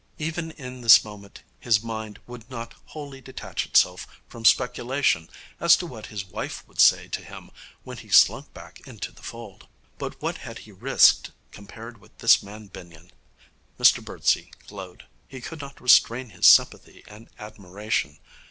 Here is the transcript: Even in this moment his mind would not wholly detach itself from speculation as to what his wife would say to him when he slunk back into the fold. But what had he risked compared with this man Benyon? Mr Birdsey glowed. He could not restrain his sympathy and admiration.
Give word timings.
Even 0.17 0.49
in 0.49 0.81
this 0.81 1.03
moment 1.05 1.43
his 1.59 1.83
mind 1.83 2.17
would 2.25 2.49
not 2.49 2.73
wholly 2.87 3.21
detach 3.21 3.67
itself 3.67 4.07
from 4.27 4.43
speculation 4.43 5.29
as 5.59 5.77
to 5.77 5.85
what 5.85 6.07
his 6.07 6.25
wife 6.25 6.67
would 6.67 6.79
say 6.81 7.07
to 7.09 7.23
him 7.23 7.51
when 7.83 7.97
he 7.97 8.09
slunk 8.09 8.51
back 8.51 8.79
into 8.87 9.11
the 9.11 9.21
fold. 9.21 9.67
But 9.99 10.19
what 10.19 10.37
had 10.37 10.57
he 10.65 10.71
risked 10.71 11.29
compared 11.51 11.99
with 12.01 12.17
this 12.17 12.41
man 12.41 12.65
Benyon? 12.65 13.11
Mr 13.79 14.03
Birdsey 14.03 14.49
glowed. 14.65 15.05
He 15.27 15.39
could 15.39 15.61
not 15.61 15.79
restrain 15.79 16.31
his 16.31 16.47
sympathy 16.47 17.03
and 17.07 17.29
admiration. 17.37 18.17